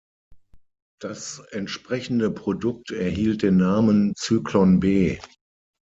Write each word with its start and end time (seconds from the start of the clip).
Das 0.99 1.41
entsprechende 1.51 2.31
Produkt 2.31 2.89
erhielt 2.89 3.43
den 3.43 3.57
Namen 3.57 4.13
„Zyklon 4.15 4.79
B“. 4.79 5.19